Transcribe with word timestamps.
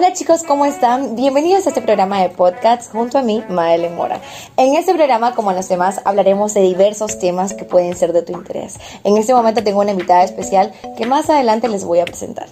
Hola 0.00 0.12
chicos, 0.12 0.44
¿cómo 0.44 0.64
están? 0.64 1.16
Bienvenidos 1.16 1.66
a 1.66 1.70
este 1.70 1.82
programa 1.82 2.22
de 2.22 2.28
podcast 2.28 2.92
junto 2.92 3.18
a 3.18 3.22
mí, 3.22 3.42
Madeleine 3.48 3.96
Mora. 3.96 4.20
En 4.56 4.76
este 4.76 4.94
programa, 4.94 5.34
como 5.34 5.50
en 5.50 5.56
los 5.56 5.68
demás, 5.68 6.00
hablaremos 6.04 6.54
de 6.54 6.60
diversos 6.60 7.18
temas 7.18 7.52
que 7.52 7.64
pueden 7.64 7.96
ser 7.96 8.12
de 8.12 8.22
tu 8.22 8.32
interés. 8.32 8.76
En 9.02 9.16
este 9.16 9.34
momento 9.34 9.64
tengo 9.64 9.80
una 9.80 9.90
invitada 9.90 10.22
especial 10.22 10.72
que 10.96 11.04
más 11.04 11.28
adelante 11.28 11.66
les 11.66 11.84
voy 11.84 11.98
a 11.98 12.04
presentar. 12.04 12.46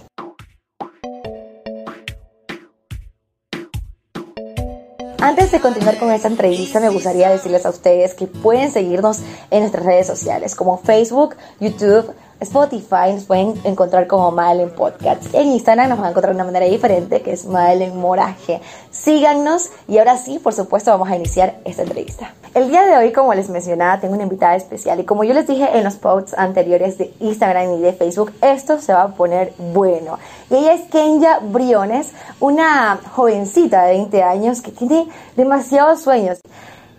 Antes 5.19 5.49
de 5.51 5.61
continuar 5.61 5.97
con 5.97 6.11
esta 6.11 6.27
entrevista, 6.27 6.81
me 6.81 6.89
gustaría 6.89 7.29
decirles 7.29 7.65
a 7.65 7.69
ustedes 7.69 8.13
que 8.13 8.27
pueden 8.27 8.71
seguirnos 8.71 9.19
en 9.51 9.61
nuestras 9.61 9.85
redes 9.85 10.05
sociales 10.05 10.53
como 10.53 10.79
Facebook, 10.79 11.37
YouTube, 11.61 12.13
Spotify 12.39 13.13
nos 13.13 13.25
pueden 13.25 13.59
encontrar 13.63 14.05
como 14.05 14.29
Madeleine 14.31 14.71
Podcast. 14.71 15.33
En 15.33 15.47
Instagram 15.47 15.89
nos 15.89 15.97
van 15.97 16.07
a 16.07 16.09
encontrar 16.11 16.33
de 16.33 16.41
una 16.41 16.45
manera 16.45 16.65
diferente, 16.67 17.21
que 17.21 17.31
es 17.31 17.45
Madeleine 17.45 17.95
Moraje. 17.95 18.61
Síganos 18.91 19.71
y 19.87 19.97
ahora 19.97 20.17
sí, 20.17 20.37
por 20.37 20.53
supuesto, 20.53 20.91
vamos 20.91 21.09
a 21.09 21.15
iniciar 21.15 21.59
esta 21.65 21.81
entrevista. 21.81 22.33
El 22.53 22.69
día 22.69 22.83
de 22.83 22.95
hoy, 22.95 23.11
como 23.11 23.33
les 23.33 23.49
mencionaba, 23.49 23.99
tengo 23.99 24.13
una 24.13 24.23
invitada 24.23 24.55
especial 24.55 24.99
y 24.99 25.03
como 25.03 25.23
yo 25.23 25.33
les 25.33 25.47
dije 25.47 25.77
en 25.77 25.83
los 25.83 25.95
posts 25.95 26.35
anteriores 26.37 26.97
de 26.97 27.13
Instagram 27.19 27.73
y 27.73 27.81
de 27.81 27.93
Facebook, 27.93 28.31
esto 28.41 28.79
se 28.79 28.93
va 28.93 29.03
a 29.03 29.15
poner 29.15 29.53
bueno. 29.57 30.19
Y 30.49 30.55
ella 30.55 30.73
es 30.73 30.89
Kenya 30.89 31.39
Briones, 31.39 32.13
una 32.39 32.99
jovencita 33.13 33.83
de 33.83 33.93
20 33.93 34.23
años 34.23 34.61
que 34.61 34.71
tiene 34.71 35.07
demasiados 35.35 36.01
sueños. 36.01 36.39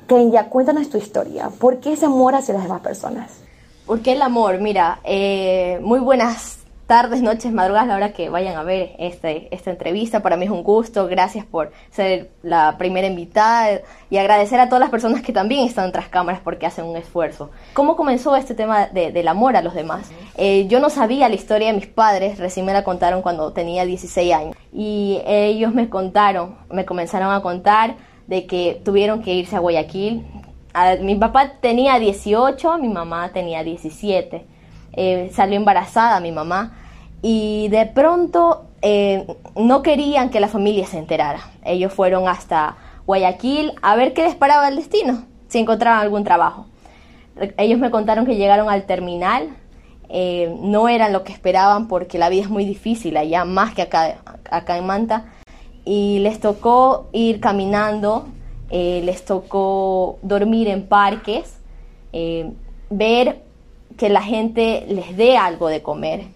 Kenya, 0.08 0.48
cuéntanos 0.48 0.88
tu 0.88 0.98
historia. 0.98 1.50
¿Por 1.58 1.78
qué 1.78 1.92
ese 1.92 2.06
amor 2.06 2.34
hacia 2.34 2.54
las 2.54 2.64
demás 2.64 2.80
personas? 2.80 3.47
¿Por 3.88 4.02
qué 4.02 4.12
el 4.12 4.20
amor? 4.20 4.60
Mira, 4.60 5.00
eh, 5.02 5.78
muy 5.80 5.98
buenas 5.98 6.58
tardes, 6.86 7.22
noches, 7.22 7.50
madrugadas, 7.50 7.88
la 7.88 7.96
hora 7.96 8.12
que 8.12 8.28
vayan 8.28 8.54
a 8.58 8.62
ver 8.62 8.90
este, 8.98 9.48
esta 9.50 9.70
entrevista. 9.70 10.20
Para 10.20 10.36
mí 10.36 10.44
es 10.44 10.50
un 10.50 10.62
gusto, 10.62 11.06
gracias 11.06 11.46
por 11.46 11.72
ser 11.90 12.28
la 12.42 12.76
primera 12.76 13.06
invitada 13.06 13.80
y 14.10 14.18
agradecer 14.18 14.60
a 14.60 14.66
todas 14.66 14.80
las 14.80 14.90
personas 14.90 15.22
que 15.22 15.32
también 15.32 15.66
están 15.66 15.90
tras 15.90 16.10
cámaras 16.10 16.42
porque 16.44 16.66
hacen 16.66 16.84
un 16.84 16.98
esfuerzo. 16.98 17.50
¿Cómo 17.72 17.96
comenzó 17.96 18.36
este 18.36 18.54
tema 18.54 18.88
del 18.88 19.26
amor 19.26 19.56
a 19.56 19.62
los 19.62 19.72
demás? 19.72 20.10
Eh, 20.36 20.66
yo 20.68 20.80
no 20.80 20.90
sabía 20.90 21.30
la 21.30 21.34
historia 21.34 21.68
de 21.68 21.72
mis 21.72 21.86
padres, 21.86 22.38
recién 22.38 22.66
me 22.66 22.74
la 22.74 22.84
contaron 22.84 23.22
cuando 23.22 23.54
tenía 23.54 23.86
16 23.86 24.34
años 24.34 24.56
y 24.70 25.22
ellos 25.24 25.72
me 25.72 25.88
contaron, 25.88 26.58
me 26.70 26.84
comenzaron 26.84 27.32
a 27.32 27.40
contar 27.40 27.96
de 28.26 28.46
que 28.46 28.82
tuvieron 28.84 29.22
que 29.22 29.32
irse 29.32 29.56
a 29.56 29.60
Guayaquil 29.60 30.26
mi 31.00 31.14
papá 31.16 31.52
tenía 31.60 31.98
18, 31.98 32.78
mi 32.78 32.88
mamá 32.88 33.30
tenía 33.30 33.62
17. 33.64 34.46
Eh, 34.92 35.30
salió 35.32 35.56
embarazada 35.56 36.18
mi 36.20 36.32
mamá 36.32 36.72
y 37.22 37.68
de 37.68 37.86
pronto 37.86 38.64
eh, 38.82 39.26
no 39.54 39.82
querían 39.82 40.30
que 40.30 40.40
la 40.40 40.48
familia 40.48 40.86
se 40.86 40.98
enterara. 40.98 41.40
Ellos 41.64 41.92
fueron 41.92 42.28
hasta 42.28 42.76
Guayaquil 43.06 43.72
a 43.82 43.96
ver 43.96 44.12
qué 44.12 44.22
les 44.22 44.34
paraba 44.34 44.68
el 44.68 44.76
destino, 44.76 45.24
si 45.48 45.58
encontraban 45.58 46.00
algún 46.00 46.24
trabajo. 46.24 46.66
Ellos 47.56 47.78
me 47.78 47.90
contaron 47.90 48.26
que 48.26 48.36
llegaron 48.36 48.68
al 48.68 48.84
terminal, 48.84 49.48
eh, 50.08 50.54
no 50.60 50.88
eran 50.88 51.12
lo 51.12 51.22
que 51.22 51.32
esperaban 51.32 51.86
porque 51.86 52.18
la 52.18 52.28
vida 52.28 52.42
es 52.42 52.50
muy 52.50 52.64
difícil 52.64 53.16
allá, 53.16 53.44
más 53.44 53.74
que 53.74 53.82
acá, 53.82 54.18
acá 54.50 54.76
en 54.76 54.86
Manta, 54.86 55.26
y 55.84 56.18
les 56.20 56.40
tocó 56.40 57.08
ir 57.12 57.40
caminando 57.40 58.26
eh, 58.70 59.00
les 59.04 59.24
tocó 59.24 60.18
dormir 60.22 60.68
en 60.68 60.86
parques, 60.86 61.58
eh, 62.12 62.52
ver 62.90 63.42
que 63.96 64.08
la 64.08 64.22
gente 64.22 64.84
les 64.88 65.16
dé 65.16 65.36
algo 65.36 65.68
de 65.68 65.82
comer. 65.82 66.26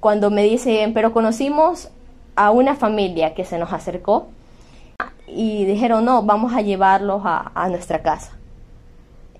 Cuando 0.00 0.30
me 0.30 0.42
dicen, 0.42 0.94
pero 0.94 1.12
conocimos 1.12 1.90
a 2.36 2.50
una 2.50 2.74
familia 2.74 3.34
que 3.34 3.44
se 3.44 3.58
nos 3.58 3.72
acercó 3.72 4.28
y 5.26 5.64
dijeron, 5.64 6.04
no, 6.04 6.22
vamos 6.22 6.52
a 6.52 6.62
llevarlos 6.62 7.22
a, 7.24 7.68
nuestra 7.68 8.02
casa. 8.02 8.32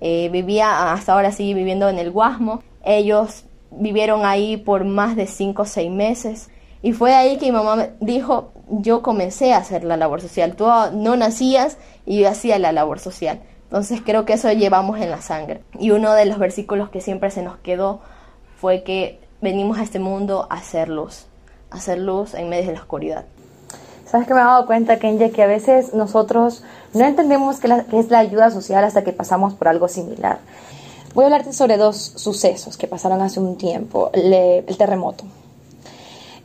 Eh, 0.00 0.28
vivía, 0.30 0.92
hasta 0.92 1.14
ahora 1.14 1.32
sigue 1.32 1.54
viviendo 1.54 1.88
en 1.88 1.98
el 1.98 2.10
Guasmo. 2.10 2.62
Ellos 2.84 3.44
vivieron 3.71 4.25
ahí 4.25 4.56
por 4.56 4.84
más 4.84 5.16
de 5.16 5.26
cinco 5.26 5.62
o 5.62 5.66
seis 5.66 5.91
meses. 5.91 6.50
Y 6.84 6.93
fue 6.93 7.15
ahí 7.15 7.39
que 7.39 7.47
mi 7.47 7.53
mamá 7.53 7.89
dijo, 8.00 8.53
yo 8.69 9.00
comencé 9.00 9.55
a 9.55 9.56
hacer 9.56 9.84
la 9.84 9.97
labor 9.97 10.21
social. 10.21 10.55
Tú 10.55 10.67
no 10.93 11.17
nacías 11.17 11.78
y 12.05 12.21
yo 12.21 12.28
hacía 12.28 12.59
la 12.59 12.72
labor 12.72 12.99
social. 12.99 13.41
Entonces 13.62 14.03
creo 14.05 14.27
que 14.27 14.34
eso 14.34 14.53
llevamos 14.53 15.00
en 15.00 15.11
la 15.11 15.22
sangre. 15.22 15.62
Y 15.78 15.93
uno 15.93 16.12
de 16.12 16.27
los 16.27 16.39
versículos 16.39 16.91
que 16.91 17.00
siempre 17.00 17.31
se 17.31 17.41
nos 17.41 17.56
quedó 17.56 18.00
fue 18.61 18.83
que 18.83 19.19
venimos 19.41 19.78
a 19.78 19.83
este 19.83 19.99
mundo 19.99 20.47
a 20.50 20.56
hacer 20.56 20.91
luz, 20.91 21.25
a 21.71 21.77
hacer 21.77 22.00
luz 22.00 22.34
en 22.34 22.50
medio 22.50 22.67
de 22.67 22.75
la 22.75 22.81
oscuridad. 22.81 23.25
Sabes 24.05 24.27
que 24.27 24.34
me 24.34 24.41
he 24.41 24.45
dado 24.45 24.66
cuenta, 24.66 24.99
Kenya, 24.99 25.31
que 25.31 25.43
a 25.43 25.47
veces 25.47 25.95
nosotros 25.95 26.65
no 26.93 27.06
entendemos 27.06 27.61
qué, 27.61 27.83
es 27.95 28.11
la 28.11 28.19
ayuda 28.19 28.51
social 28.51 28.84
hasta 28.84 29.05
que 29.05 29.15
pasamos 29.15 29.55
por 29.55 29.69
algo 29.69 29.89
similar. 29.89 30.41
Voy 31.15 31.25
a 31.25 31.28
hablarte 31.28 31.55
sobre 31.55 31.78
dos 31.78 31.97
sucesos 31.97 32.77
que 32.77 32.89
pasaron 32.89 33.22
hace 33.22 33.41
un 33.41 33.56
tiempo. 33.56 34.11
el 34.12 34.77
terremoto. 34.77 35.25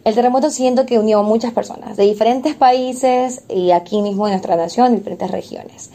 El 0.06 0.16
terremoto 0.16 0.50
siento 0.50 0.86
que 0.86 0.98
unió 0.98 1.20
a 1.20 1.24
muchas 1.24 1.52
personas 1.52 1.98
de 1.98 2.04
diferentes 2.04 2.56
países 2.56 3.44
y 3.50 3.72
aquí 3.72 4.02
mismo 4.02 4.28
en 4.28 4.34
nuestra 4.34 4.56
nación, 4.56 4.96
diferentes 4.96 5.30
regiones. 5.30 5.92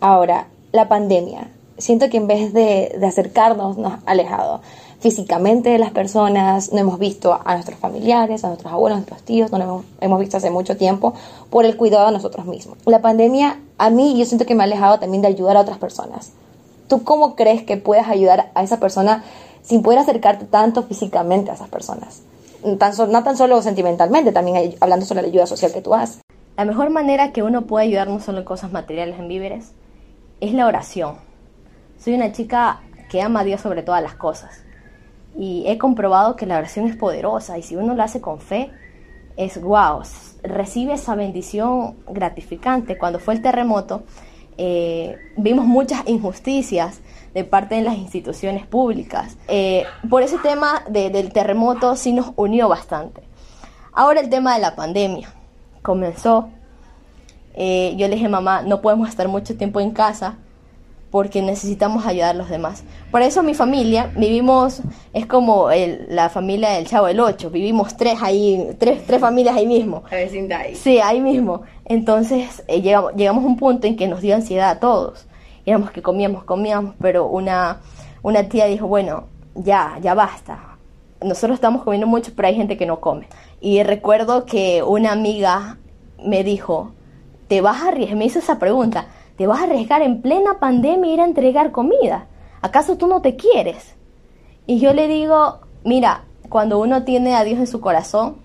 Ahora, 0.00 0.48
la 0.72 0.88
pandemia. 0.88 1.48
Siento 1.76 2.08
que 2.08 2.16
en 2.16 2.26
vez 2.26 2.52
de, 2.52 2.98
acercarnos, 3.06 3.76
nos 3.76 3.94
ha 3.94 4.00
alejado 4.06 4.60
físicamente 5.00 5.70
de 5.70 5.78
las 5.78 5.90
personas, 5.90 6.72
no 6.72 6.78
hemos 6.78 6.98
visto 6.98 7.38
a 7.44 7.54
nuestros 7.54 7.78
familiares, 7.78 8.44
a 8.44 8.48
nuestros 8.48 8.72
abuelos, 8.72 8.96
a 8.96 9.00
nuestros 9.00 9.22
tíos, 9.22 9.52
no 9.52 9.60
hemos, 9.60 9.84
hemos 10.00 10.20
visto 10.20 10.36
hace 10.36 10.50
mucho 10.50 10.76
tiempo 10.76 11.14
por 11.50 11.64
el 11.64 11.76
cuidado 11.76 12.06
de 12.06 12.12
nosotros 12.12 12.46
mismos. 12.46 12.78
La 12.86 13.02
pandemia 13.02 13.60
a 13.76 13.90
mí 13.90 14.16
yo 14.16 14.24
siento 14.24 14.46
que 14.46 14.54
me 14.54 14.62
ha 14.62 14.64
alejado 14.64 14.98
también 14.98 15.20
de 15.22 15.28
ayudar 15.28 15.56
a 15.56 15.60
otras 15.60 15.78
personas. 15.78 16.32
¿Tú 16.88 17.02
cómo 17.02 17.34
crees 17.34 17.62
que 17.62 17.76
puedes 17.76 18.06
ayudar 18.08 18.50
a 18.54 18.62
esa 18.62 18.78
persona 18.80 19.24
sin 19.62 19.82
poder 19.82 19.98
acercarte 19.98 20.46
tanto 20.46 20.84
físicamente 20.84 21.50
a 21.50 21.54
esas 21.54 21.68
personas? 21.68 22.22
No 22.64 23.22
tan 23.22 23.36
solo 23.36 23.62
sentimentalmente, 23.62 24.32
también 24.32 24.74
hablando 24.80 25.06
sobre 25.06 25.22
la 25.22 25.28
ayuda 25.28 25.46
social 25.46 25.72
que 25.72 25.82
tú 25.82 25.94
haces. 25.94 26.20
La 26.56 26.64
mejor 26.64 26.90
manera 26.90 27.32
que 27.32 27.42
uno 27.42 27.62
puede 27.62 27.86
ayudar 27.86 28.08
no 28.08 28.20
solo 28.20 28.38
en 28.38 28.44
cosas 28.44 28.72
materiales, 28.72 29.18
en 29.18 29.28
víveres, 29.28 29.72
es 30.40 30.52
la 30.52 30.66
oración. 30.66 31.16
Soy 31.98 32.14
una 32.14 32.32
chica 32.32 32.80
que 33.08 33.22
ama 33.22 33.40
a 33.40 33.44
Dios 33.44 33.60
sobre 33.60 33.82
todas 33.82 34.02
las 34.02 34.14
cosas 34.14 34.64
y 35.36 35.64
he 35.66 35.78
comprobado 35.78 36.36
que 36.36 36.46
la 36.46 36.58
oración 36.58 36.86
es 36.86 36.96
poderosa 36.96 37.58
y 37.58 37.62
si 37.62 37.76
uno 37.76 37.94
lo 37.94 38.02
hace 38.02 38.20
con 38.20 38.40
fe, 38.40 38.70
es 39.36 39.60
wow, 39.60 40.02
recibe 40.42 40.94
esa 40.94 41.14
bendición 41.14 41.96
gratificante. 42.06 42.96
Cuando 42.96 43.18
fue 43.18 43.34
el 43.34 43.42
terremoto, 43.42 44.04
eh, 44.56 45.16
vimos 45.36 45.66
muchas 45.66 46.02
injusticias 46.06 47.00
de 47.34 47.44
parte 47.44 47.74
de 47.74 47.82
las 47.82 47.98
instituciones 47.98 48.66
públicas. 48.66 49.36
Eh, 49.48 49.84
por 50.08 50.22
ese 50.22 50.38
tema 50.38 50.84
del 50.88 51.32
terremoto 51.32 51.96
sí 51.96 52.12
nos 52.12 52.32
unió 52.36 52.68
bastante. 52.68 53.22
Ahora 53.92 54.20
el 54.20 54.30
tema 54.30 54.54
de 54.54 54.60
la 54.60 54.76
pandemia. 54.76 55.32
Comenzó. 55.82 56.48
Eh, 57.54 57.94
yo 57.96 58.08
le 58.08 58.14
dije, 58.14 58.28
mamá, 58.28 58.62
no 58.62 58.80
podemos 58.80 59.08
estar 59.08 59.28
mucho 59.28 59.56
tiempo 59.56 59.80
en 59.80 59.90
casa 59.90 60.36
porque 61.10 61.42
necesitamos 61.42 62.06
ayudar 62.06 62.30
a 62.30 62.38
los 62.38 62.48
demás. 62.48 62.82
Por 63.12 63.22
eso 63.22 63.44
mi 63.44 63.54
familia, 63.54 64.10
vivimos, 64.16 64.80
es 65.12 65.26
como 65.26 65.68
la 66.08 66.28
familia 66.28 66.70
del 66.70 66.88
Chavo 66.88 67.06
del 67.06 67.20
Ocho, 67.20 67.50
vivimos 67.50 67.96
tres 67.96 68.20
ahí, 68.20 68.74
tres, 68.78 69.06
tres 69.06 69.20
familias 69.20 69.54
ahí 69.54 69.66
mismo. 69.66 70.02
Ahí. 70.10 70.74
Sí, 70.74 70.98
ahí 70.98 71.20
mismo. 71.20 71.62
Entonces 71.84 72.64
eh, 72.66 72.80
llegamos, 72.80 73.12
llegamos 73.14 73.44
a 73.44 73.46
un 73.46 73.56
punto 73.56 73.86
en 73.86 73.96
que 73.96 74.08
nos 74.08 74.22
dio 74.22 74.34
ansiedad 74.34 74.70
a 74.70 74.80
todos 74.80 75.26
éramos 75.66 75.90
que 75.90 76.02
comíamos, 76.02 76.44
comíamos, 76.44 76.94
pero 77.00 77.26
una, 77.26 77.80
una 78.22 78.48
tía 78.48 78.66
dijo, 78.66 78.86
bueno, 78.86 79.24
ya, 79.54 79.98
ya 80.00 80.14
basta. 80.14 80.76
Nosotros 81.22 81.54
estamos 81.54 81.82
comiendo 81.82 82.06
mucho, 82.06 82.32
pero 82.34 82.48
hay 82.48 82.54
gente 82.54 82.76
que 82.76 82.86
no 82.86 83.00
come. 83.00 83.28
Y 83.60 83.82
recuerdo 83.82 84.44
que 84.44 84.82
una 84.82 85.12
amiga 85.12 85.78
me 86.22 86.44
dijo, 86.44 86.92
¿te 87.48 87.60
vas 87.60 87.82
a 87.82 87.88
arriesgar? 87.88 88.18
Me 88.18 88.26
hizo 88.26 88.38
esa 88.38 88.58
pregunta, 88.58 89.06
¿te 89.36 89.46
vas 89.46 89.60
a 89.60 89.64
arriesgar 89.64 90.02
en 90.02 90.20
plena 90.20 90.58
pandemia 90.58 91.14
ir 91.14 91.20
a 91.20 91.24
entregar 91.24 91.70
comida? 91.70 92.26
¿Acaso 92.60 92.96
tú 92.96 93.06
no 93.06 93.22
te 93.22 93.36
quieres? 93.36 93.94
Y 94.66 94.80
yo 94.80 94.92
le 94.92 95.08
digo, 95.08 95.60
mira, 95.84 96.24
cuando 96.48 96.78
uno 96.78 97.04
tiene 97.04 97.34
a 97.34 97.44
Dios 97.44 97.58
en 97.58 97.66
su 97.66 97.80
corazón 97.80 98.36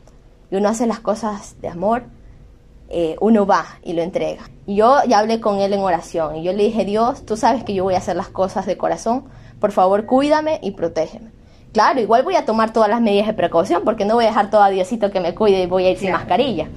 y 0.51 0.55
uno 0.55 0.69
hace 0.69 0.87
las 0.87 0.99
cosas 0.99 1.55
de 1.61 1.69
amor, 1.69 2.03
eh, 2.89 3.15
uno 3.21 3.45
va 3.45 3.65
y 3.83 3.93
lo 3.93 4.01
entrega. 4.01 4.49
Yo 4.65 4.97
ya 5.07 5.19
hablé 5.19 5.39
con 5.39 5.59
él 5.59 5.73
en 5.73 5.79
oración 5.79 6.37
y 6.37 6.43
yo 6.43 6.53
le 6.53 6.63
dije, 6.63 6.85
Dios, 6.85 7.25
tú 7.25 7.37
sabes 7.37 7.63
que 7.63 7.73
yo 7.73 7.83
voy 7.83 7.93
a 7.93 7.99
hacer 7.99 8.15
las 8.15 8.29
cosas 8.29 8.65
de 8.65 8.77
corazón, 8.77 9.25
por 9.59 9.71
favor 9.71 10.05
cuídame 10.05 10.59
y 10.63 10.71
protégeme. 10.71 11.29
Claro, 11.71 12.01
igual 12.01 12.23
voy 12.23 12.35
a 12.35 12.45
tomar 12.45 12.73
todas 12.73 12.89
las 12.89 12.99
medidas 12.99 13.27
de 13.27 13.33
precaución 13.33 13.83
porque 13.85 14.05
no 14.05 14.15
voy 14.15 14.25
a 14.25 14.29
dejar 14.29 14.49
todo 14.49 14.63
a 14.63 14.69
Diosito 14.71 15.11
que 15.11 15.19
me 15.19 15.35
cuide 15.35 15.61
y 15.61 15.67
voy 15.67 15.85
a 15.85 15.91
ir 15.91 15.97
sin 15.97 16.11
mascarilla. 16.11 16.67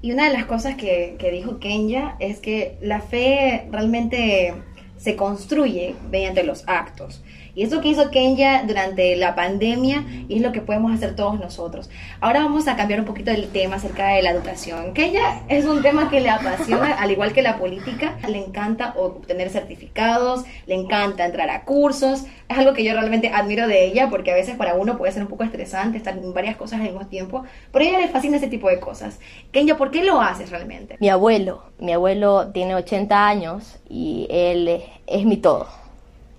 Y 0.00 0.12
una 0.12 0.28
de 0.28 0.32
las 0.32 0.44
cosas 0.44 0.76
que, 0.76 1.16
que 1.18 1.30
dijo 1.30 1.58
Kenya 1.58 2.16
es 2.20 2.38
que 2.38 2.76
la 2.80 3.00
fe 3.00 3.68
realmente 3.70 4.54
se 4.96 5.16
construye 5.16 5.96
mediante 6.10 6.44
los 6.44 6.62
actos. 6.68 7.22
Y 7.54 7.64
eso 7.64 7.82
que 7.82 7.88
hizo 7.88 8.10
Kenya 8.10 8.64
durante 8.66 9.14
la 9.16 9.34
pandemia 9.34 10.04
y 10.28 10.36
es 10.36 10.42
lo 10.42 10.52
que 10.52 10.62
podemos 10.62 10.92
hacer 10.92 11.14
todos 11.14 11.38
nosotros. 11.38 11.90
Ahora 12.20 12.40
vamos 12.40 12.66
a 12.66 12.76
cambiar 12.76 13.00
un 13.00 13.06
poquito 13.06 13.30
el 13.30 13.48
tema 13.48 13.76
acerca 13.76 14.08
de 14.08 14.22
la 14.22 14.30
educación. 14.30 14.94
Kenya 14.94 15.42
es 15.48 15.66
un 15.66 15.82
tema 15.82 16.08
que 16.08 16.20
le 16.20 16.30
apasiona, 16.30 16.94
al 16.94 17.10
igual 17.10 17.34
que 17.34 17.42
la 17.42 17.58
política. 17.58 18.16
Le 18.26 18.38
encanta 18.38 18.94
obtener 18.96 19.50
certificados, 19.50 20.44
le 20.66 20.76
encanta 20.76 21.26
entrar 21.26 21.50
a 21.50 21.64
cursos. 21.64 22.24
Es 22.48 22.56
algo 22.56 22.72
que 22.72 22.84
yo 22.84 22.94
realmente 22.94 23.28
admiro 23.28 23.68
de 23.68 23.84
ella 23.84 24.08
porque 24.08 24.32
a 24.32 24.34
veces 24.34 24.56
para 24.56 24.74
uno 24.74 24.96
puede 24.96 25.12
ser 25.12 25.22
un 25.22 25.28
poco 25.28 25.44
estresante 25.44 25.98
estar 25.98 26.16
en 26.16 26.32
varias 26.32 26.56
cosas 26.56 26.80
al 26.80 26.86
mismo 26.86 27.06
tiempo. 27.06 27.44
Pero 27.70 27.84
a 27.84 27.88
ella 27.88 27.98
le 27.98 28.08
fascina 28.08 28.38
ese 28.38 28.48
tipo 28.48 28.70
de 28.70 28.80
cosas. 28.80 29.18
Kenya, 29.52 29.76
¿por 29.76 29.90
qué 29.90 30.04
lo 30.04 30.22
haces 30.22 30.48
realmente? 30.48 30.96
Mi 31.00 31.10
abuelo, 31.10 31.64
mi 31.78 31.92
abuelo 31.92 32.48
tiene 32.48 32.74
80 32.74 33.28
años 33.28 33.78
y 33.90 34.26
él 34.30 34.80
es 35.06 35.24
mi 35.26 35.36
todo. 35.36 35.66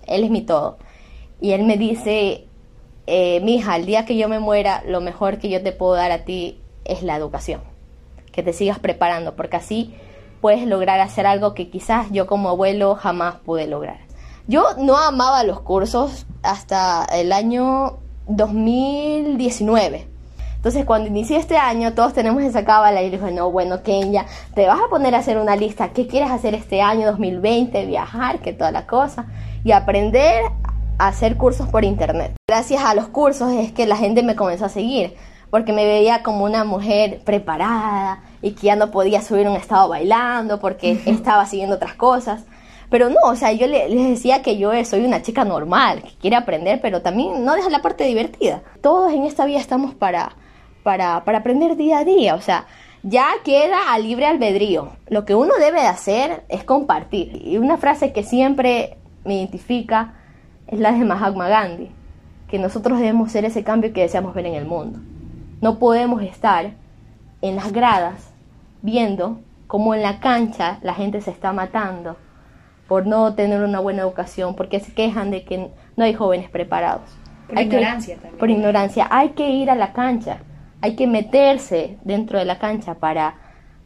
Él 0.08 0.24
es 0.24 0.30
mi 0.30 0.42
todo. 0.42 0.78
Y 1.44 1.52
él 1.52 1.64
me 1.64 1.76
dice, 1.76 2.46
eh, 3.06 3.38
mi 3.42 3.56
hija, 3.56 3.76
el 3.76 3.84
día 3.84 4.06
que 4.06 4.16
yo 4.16 4.30
me 4.30 4.38
muera, 4.38 4.82
lo 4.86 5.02
mejor 5.02 5.36
que 5.36 5.50
yo 5.50 5.62
te 5.62 5.72
puedo 5.72 5.92
dar 5.92 6.10
a 6.10 6.24
ti 6.24 6.58
es 6.86 7.02
la 7.02 7.16
educación. 7.16 7.60
Que 8.32 8.42
te 8.42 8.54
sigas 8.54 8.78
preparando, 8.78 9.36
porque 9.36 9.58
así 9.58 9.94
puedes 10.40 10.66
lograr 10.66 11.00
hacer 11.00 11.26
algo 11.26 11.52
que 11.52 11.68
quizás 11.68 12.06
yo 12.10 12.26
como 12.26 12.48
abuelo 12.48 12.94
jamás 12.94 13.34
pude 13.44 13.66
lograr. 13.66 13.98
Yo 14.48 14.64
no 14.78 14.96
amaba 14.96 15.44
los 15.44 15.60
cursos 15.60 16.24
hasta 16.42 17.04
el 17.12 17.30
año 17.30 17.98
2019. 18.26 20.08
Entonces, 20.56 20.86
cuando 20.86 21.08
inicié 21.08 21.36
este 21.36 21.58
año, 21.58 21.92
todos 21.92 22.14
tenemos 22.14 22.42
esa 22.42 22.64
cábala 22.64 23.02
y 23.02 23.10
le 23.10 23.18
dije, 23.18 23.32
no, 23.32 23.50
bueno, 23.50 23.82
Kenya, 23.82 24.24
te 24.54 24.66
vas 24.66 24.80
a 24.80 24.88
poner 24.88 25.14
a 25.14 25.18
hacer 25.18 25.36
una 25.36 25.56
lista. 25.56 25.90
¿Qué 25.90 26.06
quieres 26.06 26.30
hacer 26.30 26.54
este 26.54 26.80
año 26.80 27.06
2020? 27.08 27.84
Viajar, 27.84 28.38
que 28.38 28.54
toda 28.54 28.70
la 28.70 28.86
cosa. 28.86 29.26
Y 29.62 29.72
aprender 29.72 30.42
hacer 30.98 31.36
cursos 31.36 31.68
por 31.68 31.84
internet. 31.84 32.34
Gracias 32.48 32.82
a 32.84 32.94
los 32.94 33.08
cursos 33.08 33.52
es 33.52 33.72
que 33.72 33.86
la 33.86 33.96
gente 33.96 34.22
me 34.22 34.36
comenzó 34.36 34.66
a 34.66 34.68
seguir, 34.68 35.16
porque 35.50 35.72
me 35.72 35.86
veía 35.86 36.22
como 36.22 36.44
una 36.44 36.64
mujer 36.64 37.20
preparada 37.24 38.22
y 38.42 38.52
que 38.52 38.66
ya 38.66 38.76
no 38.76 38.90
podía 38.90 39.22
subir 39.22 39.48
un 39.48 39.56
estado 39.56 39.88
bailando 39.88 40.60
porque 40.60 41.00
estaba 41.06 41.46
siguiendo 41.46 41.76
otras 41.76 41.94
cosas. 41.94 42.44
Pero 42.90 43.08
no, 43.08 43.20
o 43.24 43.34
sea, 43.36 43.52
yo 43.52 43.66
les 43.66 44.08
decía 44.08 44.42
que 44.42 44.58
yo 44.58 44.72
soy 44.84 45.04
una 45.04 45.22
chica 45.22 45.44
normal, 45.44 46.02
que 46.02 46.14
quiere 46.20 46.36
aprender, 46.36 46.80
pero 46.80 47.02
también 47.02 47.44
no 47.44 47.54
deja 47.54 47.70
la 47.70 47.82
parte 47.82 48.04
divertida. 48.04 48.62
Todos 48.82 49.12
en 49.12 49.24
esta 49.24 49.46
vida 49.46 49.58
estamos 49.58 49.94
para 49.94 50.36
para, 50.84 51.16
aprender 51.16 51.76
día 51.76 51.98
a 51.98 52.04
día. 52.04 52.36
O 52.36 52.40
sea, 52.40 52.66
ya 53.02 53.26
queda 53.44 53.92
a 53.92 53.98
libre 53.98 54.26
albedrío. 54.26 54.90
Lo 55.08 55.24
que 55.24 55.34
uno 55.34 55.54
debe 55.58 55.80
de 55.80 55.88
hacer 55.88 56.44
es 56.48 56.62
compartir. 56.62 57.42
Y 57.44 57.58
una 57.58 57.76
frase 57.78 58.12
que 58.12 58.22
siempre 58.22 58.98
me 59.24 59.34
identifica 59.34 60.14
es 60.66 60.78
la 60.78 60.92
de 60.92 61.04
Mahatma 61.04 61.48
Gandhi, 61.48 61.90
que 62.48 62.58
nosotros 62.58 62.98
debemos 62.98 63.32
ser 63.32 63.44
ese 63.44 63.64
cambio 63.64 63.92
que 63.92 64.02
deseamos 64.02 64.34
ver 64.34 64.46
en 64.46 64.54
el 64.54 64.64
mundo. 64.64 64.98
No 65.60 65.78
podemos 65.78 66.22
estar 66.22 66.72
en 67.42 67.56
las 67.56 67.72
gradas 67.72 68.32
viendo 68.82 69.40
cómo 69.66 69.94
en 69.94 70.02
la 70.02 70.20
cancha 70.20 70.78
la 70.82 70.94
gente 70.94 71.20
se 71.20 71.30
está 71.30 71.52
matando 71.52 72.16
por 72.88 73.06
no 73.06 73.34
tener 73.34 73.62
una 73.62 73.80
buena 73.80 74.02
educación, 74.02 74.54
porque 74.56 74.80
se 74.80 74.92
quejan 74.92 75.30
de 75.30 75.44
que 75.44 75.70
no 75.96 76.04
hay 76.04 76.14
jóvenes 76.14 76.50
preparados. 76.50 77.10
Por 77.48 77.58
ignorancia 77.58 78.16
también. 78.16 78.38
Por 78.38 78.50
ignorancia. 78.50 79.08
Hay 79.10 79.30
que 79.30 79.50
ir 79.50 79.70
a 79.70 79.74
la 79.74 79.92
cancha 79.92 80.38
hay 80.84 80.96
que 80.96 81.06
meterse 81.06 81.96
dentro 82.04 82.38
de 82.38 82.44
la 82.44 82.58
cancha 82.58 82.96
para 82.96 83.36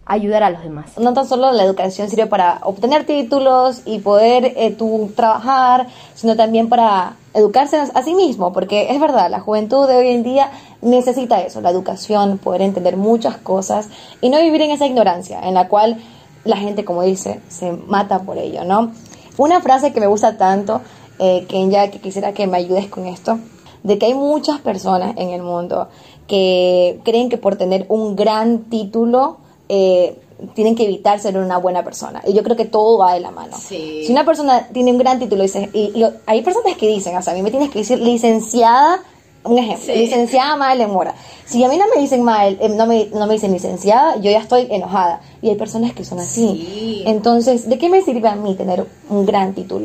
ayudar 0.09 0.43
a 0.43 0.51
los 0.51 0.63
demás. 0.63 0.99
No 0.99 1.13
tan 1.13 1.29
solo 1.29 1.53
la 1.53 1.63
educación 1.63 2.09
sirve 2.09 2.27
para 2.27 2.61
obtener 2.63 3.05
títulos 3.05 3.83
y 3.85 3.99
poder 3.99 4.55
eh, 4.57 4.75
tú 4.77 5.13
trabajar, 5.15 5.87
sino 6.15 6.35
también 6.35 6.71
para 6.71 7.17
educarse 7.35 7.77
a 7.77 8.03
sí 8.03 8.15
mismo, 8.15 8.53
porque 8.53 8.91
es 8.91 8.99
verdad, 8.99 9.31
la 9.31 9.41
juventud 9.41 9.87
de 9.87 9.97
hoy 9.97 10.09
en 10.09 10.23
día 10.23 10.51
necesita 10.81 11.43
eso, 11.43 11.61
la 11.61 11.71
educación, 11.71 12.39
poder 12.39 12.63
entender 12.63 12.97
muchas 12.97 13.37
cosas 13.37 13.91
y 14.23 14.31
no 14.31 14.41
vivir 14.41 14.63
en 14.63 14.71
esa 14.71 14.87
ignorancia 14.87 15.41
en 15.47 15.55
la 15.55 15.69
cual 15.69 15.99
la 16.45 16.57
gente, 16.57 16.87
como 16.87 17.03
dice, 17.03 17.41
se 17.49 17.73
mata 17.73 18.21
por 18.21 18.39
ello, 18.39 18.65
¿no? 18.65 18.93
Una 19.37 19.61
frase 19.61 19.93
que 19.93 20.01
me 20.01 20.07
gusta 20.07 20.39
tanto, 20.39 20.81
eh, 21.19 21.45
Kenya, 21.49 21.91
que 21.91 22.01
quisiera 22.01 22.33
que 22.33 22.47
me 22.47 22.57
ayudes 22.57 22.89
con 22.89 23.07
esto, 23.07 23.39
de 23.83 23.99
que 23.99 24.07
hay 24.07 24.15
muchas 24.15 24.59
personas 24.61 25.15
en 25.19 25.31
el 25.31 25.43
mundo 25.43 25.89
que 26.27 27.01
creen 27.05 27.29
que 27.29 27.37
por 27.37 27.57
tener 27.57 27.85
un 27.91 28.17
gran 28.17 28.65
título 28.71 29.39
eh, 29.69 30.19
tienen 30.55 30.75
que 30.75 30.85
evitar 30.85 31.19
ser 31.19 31.37
una 31.37 31.59
buena 31.59 31.83
persona. 31.83 32.23
Y 32.27 32.33
yo 32.33 32.43
creo 32.43 32.57
que 32.57 32.65
todo 32.65 32.99
va 32.99 33.15
de 33.15 33.21
la 33.21 33.31
mano. 33.31 33.57
Si 33.57 34.07
una 34.11 34.25
persona 34.25 34.69
tiene 34.73 34.93
un 34.93 34.99
gran 34.99 35.19
título 35.19 35.45
y, 35.45 35.49
y, 35.75 36.05
hay 36.27 36.43
personas 36.43 36.77
que 36.77 36.87
dicen, 36.87 37.17
o 37.17 37.23
sea, 37.23 37.33
a 37.33 37.37
mí 37.37 37.43
me 37.43 37.51
tienes 37.51 37.71
que 37.71 37.81
decir 37.81 37.99
licenciada, 37.99 39.03
un 39.45 39.59
ejemplo, 39.59 39.95
licenciada 39.95 40.57
Mael 40.57 40.87
Mora. 40.89 41.15
Si 41.45 41.63
a 41.65 41.69
mí 41.69 41.77
no 41.77 41.85
me 41.95 42.01
dicen 42.01 42.23
Mael, 42.23 42.59
eh, 42.61 42.69
no, 42.69 42.87
me, 42.87 43.07
no 43.07 43.27
me 43.27 43.35
dicen 43.35 43.53
licenciada, 43.53 44.17
yo 44.17 44.31
ya 44.31 44.41
estoy 44.41 44.69
enojada. 44.71 45.21
Y 45.43 45.49
hay 45.49 45.57
personas 45.57 45.93
que 45.93 46.05
son 46.05 46.21
así. 46.21 47.03
Entonces, 47.07 47.69
¿de 47.69 47.79
qué 47.79 47.89
me 47.89 48.03
sirve 48.03 48.29
a 48.29 48.37
mí 48.37 48.55
tener 48.55 48.87
un 49.09 49.27
gran 49.27 49.55
título? 49.55 49.85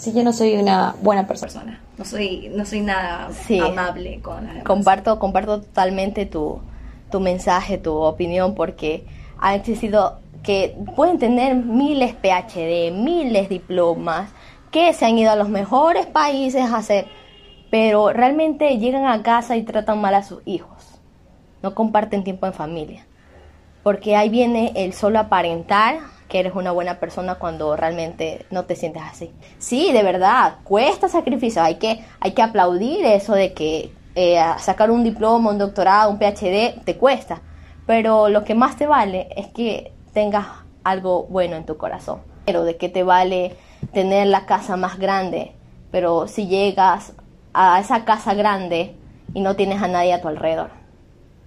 si 0.00 0.14
yo 0.14 0.24
no 0.24 0.32
soy 0.32 0.56
una 0.56 0.96
buena 1.02 1.26
persona, 1.26 1.78
no 1.98 2.06
soy, 2.06 2.50
no 2.54 2.64
soy 2.64 2.80
nada 2.80 3.28
amable 3.62 4.20
con 4.22 4.46
la 4.46 4.64
Comparto, 4.64 5.18
comparto 5.18 5.60
totalmente 5.60 6.24
tu, 6.24 6.58
tu 7.10 7.20
mensaje, 7.20 7.76
tu 7.76 7.92
opinión, 7.92 8.54
porque 8.54 9.04
ha 9.40 9.54
existido 9.54 10.20
que 10.42 10.76
pueden 10.96 11.18
tener 11.18 11.54
miles 11.54 12.14
PhD, 12.14 12.92
miles 12.92 13.48
diplomas, 13.48 14.30
que 14.70 14.92
se 14.92 15.04
han 15.04 15.18
ido 15.18 15.30
a 15.30 15.36
los 15.36 15.48
mejores 15.48 16.06
países 16.06 16.62
a 16.62 16.76
hacer, 16.76 17.06
pero 17.70 18.12
realmente 18.12 18.78
llegan 18.78 19.06
a 19.06 19.22
casa 19.22 19.56
y 19.56 19.62
tratan 19.62 20.00
mal 20.00 20.14
a 20.14 20.22
sus 20.22 20.42
hijos, 20.44 21.00
no 21.62 21.74
comparten 21.74 22.24
tiempo 22.24 22.46
en 22.46 22.52
familia, 22.52 23.06
porque 23.82 24.16
ahí 24.16 24.28
viene 24.28 24.72
el 24.76 24.92
solo 24.92 25.18
aparentar 25.18 25.98
que 26.28 26.38
eres 26.38 26.54
una 26.54 26.70
buena 26.70 27.00
persona 27.00 27.34
cuando 27.34 27.74
realmente 27.74 28.46
no 28.50 28.64
te 28.64 28.76
sientes 28.76 29.02
así. 29.02 29.32
Sí, 29.58 29.92
de 29.92 30.04
verdad, 30.04 30.58
cuesta 30.62 31.08
sacrificio, 31.08 31.60
hay 31.60 31.74
que, 31.74 32.04
hay 32.20 32.32
que 32.32 32.42
aplaudir 32.42 33.04
eso 33.04 33.34
de 33.34 33.52
que 33.52 33.92
eh, 34.14 34.40
sacar 34.58 34.92
un 34.92 35.02
diploma, 35.02 35.50
un 35.50 35.58
doctorado, 35.58 36.10
un 36.10 36.18
PhD, 36.18 36.84
te 36.84 36.96
cuesta, 36.96 37.42
pero 37.90 38.28
lo 38.28 38.44
que 38.44 38.54
más 38.54 38.76
te 38.76 38.86
vale 38.86 39.26
es 39.34 39.48
que 39.48 39.92
tengas 40.14 40.46
algo 40.84 41.24
bueno 41.24 41.56
en 41.56 41.66
tu 41.66 41.76
corazón. 41.76 42.20
Pero 42.46 42.62
de 42.62 42.76
qué 42.76 42.88
te 42.88 43.02
vale 43.02 43.56
tener 43.92 44.28
la 44.28 44.46
casa 44.46 44.76
más 44.76 44.96
grande, 44.96 45.56
pero 45.90 46.28
si 46.28 46.46
llegas 46.46 47.14
a 47.52 47.80
esa 47.80 48.04
casa 48.04 48.34
grande 48.34 48.94
y 49.34 49.40
no 49.40 49.56
tienes 49.56 49.82
a 49.82 49.88
nadie 49.88 50.12
a 50.12 50.20
tu 50.20 50.28
alrededor. 50.28 50.70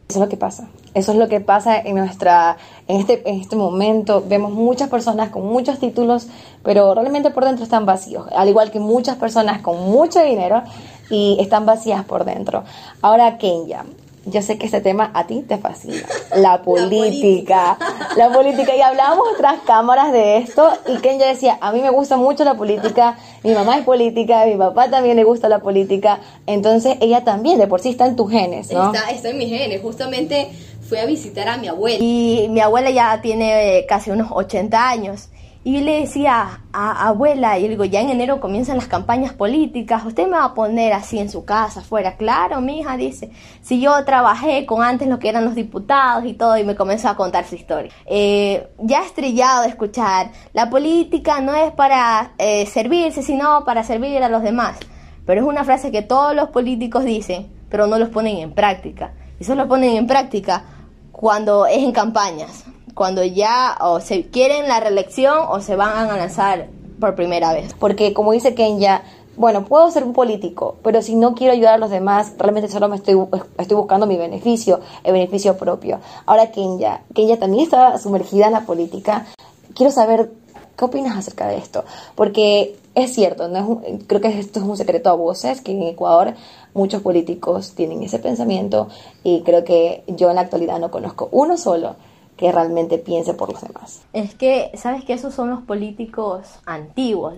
Eso 0.09 0.19
es 0.19 0.25
lo 0.25 0.27
que 0.27 0.35
pasa. 0.35 0.67
Eso 0.93 1.13
es 1.13 1.17
lo 1.17 1.29
que 1.29 1.39
pasa 1.39 1.79
en 1.79 1.95
nuestra 1.95 2.57
en 2.89 2.99
este 2.99 3.21
en 3.23 3.39
este 3.39 3.55
momento 3.55 4.21
vemos 4.27 4.51
muchas 4.51 4.89
personas 4.89 5.29
con 5.29 5.47
muchos 5.47 5.79
títulos, 5.79 6.27
pero 6.62 6.93
realmente 6.93 7.29
por 7.29 7.45
dentro 7.45 7.63
están 7.63 7.85
vacíos, 7.85 8.27
al 8.35 8.50
igual 8.50 8.69
que 8.69 8.81
muchas 8.81 9.15
personas 9.15 9.62
con 9.62 9.79
mucho 9.89 10.21
dinero 10.21 10.62
y 11.09 11.38
están 11.39 11.65
vacías 11.65 12.03
por 12.03 12.25
dentro. 12.25 12.65
Ahora 13.01 13.38
Kenya, 13.38 13.85
yo 14.25 14.42
sé 14.42 14.58
que 14.58 14.65
este 14.65 14.82
tema 14.82 15.12
a 15.13 15.27
ti 15.27 15.44
te 15.48 15.58
fascina, 15.58 16.08
la 16.36 16.62
política, 16.62 17.77
la 18.15 18.32
política. 18.32 18.75
Y 18.75 18.82
hablábamos 18.82 19.27
otras 19.34 19.62
cámaras 19.65 20.12
de 20.12 20.38
esto 20.38 20.70
y 20.88 20.98
Ken 20.98 21.20
ya 21.20 21.27
decía, 21.27 21.58
a 21.62 21.72
mí 21.72 21.82
me 21.82 21.89
gusta 21.89 22.18
mucho 22.18 22.44
la 22.44 22.56
política, 22.56 23.18
mi 23.44 23.53
mamá 23.53 23.77
es 23.77 23.86
política, 23.86 24.46
mi 24.46 24.56
papá 24.56 24.89
también 24.89 25.18
le 25.18 25.24
gusta 25.24 25.50
la 25.50 25.60
política, 25.60 26.20
entonces 26.48 26.98
ella 27.01 27.24
también 27.24 27.60
de 27.60 27.68
por 27.68 27.82
sí 27.82 27.89
está 27.89 28.06
en 28.06 28.15
tus 28.15 28.32
genes, 28.32 28.72
¿no? 28.72 28.94
Está, 28.94 29.10
está 29.12 29.30
en 29.30 29.38
mis 29.38 29.50
genes, 29.50 29.82
justamente 29.82 30.50
fui 30.82 30.98
a 30.98 31.06
visitar 31.06 31.48
a 31.48 31.58
mi 31.58 31.68
abuela. 31.68 31.98
Y 32.00 32.48
mi 32.50 32.60
abuela 32.60 32.89
ya 32.92 33.22
tiene 33.22 33.86
casi 33.88 34.12
unos 34.12 34.30
80 34.32 34.89
años 34.89 35.30
y 35.65 35.75
yo 35.75 35.82
le 35.82 36.01
decía 36.01 36.62
a 36.74 37.08
abuela, 37.08 37.58
y 37.58 37.70
digo, 37.70 37.86
ya 37.86 38.01
en 38.01 38.10
enero 38.10 38.41
comienzan 38.41 38.75
las 38.75 38.88
campañas 38.88 39.32
políticas, 39.32 40.05
usted 40.05 40.25
me 40.25 40.38
va 40.38 40.46
a 40.46 40.53
poner 40.53 40.91
así 40.91 41.20
en 41.20 41.29
su 41.29 41.46
casa, 41.46 41.79
afuera. 41.79 42.17
Claro, 42.17 42.60
mi 42.60 42.79
hija 42.79 42.98
dice, 42.98 43.32
si 43.62 43.79
yo 43.79 44.03
trabajé 44.03 44.65
con 44.65 44.84
antes 44.84 45.08
lo 45.08 45.20
que 45.20 45.29
eran 45.29 45.46
los 45.46 45.55
diputados 45.55 46.25
y 46.25 46.34
todo, 46.34 46.58
y 46.58 46.65
me 46.65 46.75
comenzó 46.75 47.08
a 47.08 47.15
contar 47.15 47.46
su 47.46 47.55
historia. 47.55 47.91
Eh, 48.05 48.67
ya 48.79 49.03
estrellado 49.03 49.62
de 49.62 49.70
escuchar, 49.70 50.32
la 50.51 50.70
política 50.70 51.39
no 51.39 51.55
es 51.55 51.72
para 51.72 52.34
eh, 52.38 52.65
servirse, 52.65 53.24
sino 53.24 53.63
para 53.63 53.86
servir 53.86 54.22
a 54.22 54.27
los 54.27 54.43
demás. 54.43 54.77
Pero 55.25 55.39
es 55.39 55.48
una 55.48 55.63
frase 55.63 55.91
que 55.91 56.01
todos 56.01 56.36
los 56.36 56.50
políticos 56.50 57.05
dicen, 57.05 57.48
pero 57.70 57.88
no 57.88 57.98
los 57.98 58.10
ponen 58.10 58.38
en 58.38 58.51
práctica. 58.51 59.13
Y 59.39 59.46
solo 59.46 59.70
ponen 59.70 59.96
en 59.96 60.08
práctica 60.08 60.65
cuando 61.13 61.65
es 61.65 61.77
en 61.77 61.93
campañas 61.93 62.65
cuando 62.93 63.23
ya 63.23 63.77
o 63.81 64.00
se 64.00 64.27
quieren 64.27 64.67
la 64.67 64.79
reelección 64.79 65.38
o 65.50 65.59
se 65.62 65.75
van 65.75 66.09
a 66.09 66.17
lanzar 66.17 66.67
por 67.00 67.15
primera 67.15 67.53
vez. 67.53 67.73
Porque 67.79 68.13
como 68.13 68.31
dice 68.31 68.55
Kenya, 68.55 69.03
bueno, 69.35 69.65
puedo 69.65 69.89
ser 69.89 70.03
un 70.03 70.13
político, 70.13 70.77
pero 70.83 71.01
si 71.01 71.15
no 71.15 71.33
quiero 71.33 71.53
ayudar 71.53 71.75
a 71.75 71.77
los 71.77 71.89
demás, 71.89 72.33
realmente 72.38 72.69
solo 72.69 72.88
me 72.88 72.97
estoy, 72.97 73.17
estoy 73.57 73.77
buscando 73.77 74.05
mi 74.05 74.17
beneficio, 74.17 74.79
el 75.03 75.13
beneficio 75.13 75.57
propio. 75.57 76.00
Ahora 76.25 76.51
Kenya, 76.51 77.01
Kenya 77.15 77.39
también 77.39 77.63
está 77.63 77.97
sumergida 77.97 78.47
en 78.47 78.53
la 78.53 78.62
política. 78.62 79.25
Quiero 79.73 79.91
saber 79.91 80.29
¿Qué 80.75 80.85
opinas 80.85 81.15
acerca 81.15 81.47
de 81.47 81.57
esto? 81.57 81.83
Porque 82.15 82.75
es 82.95 83.13
cierto, 83.13 83.47
no 83.47 83.81
es 83.85 84.03
creo 84.07 84.21
que 84.21 84.39
esto 84.39 84.59
es 84.59 84.65
un 84.65 84.75
secreto 84.75 85.09
a 85.09 85.13
voces, 85.13 85.62
que 85.62 85.71
en 85.71 85.83
Ecuador 85.83 86.33
muchos 86.73 87.03
políticos 87.03 87.73
tienen 87.75 88.01
ese 88.01 88.17
pensamiento 88.17 88.88
y 89.23 89.41
creo 89.41 89.63
que 89.63 90.03
yo 90.07 90.29
en 90.29 90.35
la 90.35 90.41
actualidad 90.41 90.79
no 90.79 90.89
conozco 90.89 91.29
uno 91.31 91.57
solo 91.57 91.95
que 92.37 92.51
realmente 92.51 92.97
piense 92.97 93.33
por 93.33 93.51
los 93.51 93.61
demás. 93.61 94.01
Es 94.13 94.33
que, 94.35 94.71
¿sabes 94.75 95.03
que 95.03 95.13
Esos 95.13 95.33
son 95.33 95.49
los 95.49 95.61
políticos 95.61 96.59
antiguos, 96.65 97.35